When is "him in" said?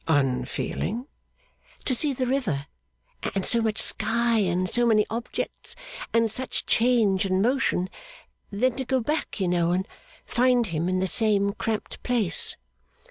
10.65-11.01